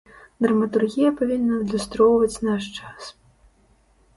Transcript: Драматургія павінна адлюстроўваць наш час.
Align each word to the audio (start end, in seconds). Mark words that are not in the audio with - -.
Драматургія 0.43 1.09
павінна 1.19 1.53
адлюстроўваць 1.65 2.41
наш 2.49 2.63
час. 2.79 3.01